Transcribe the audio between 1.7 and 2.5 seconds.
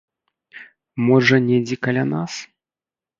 каля нас?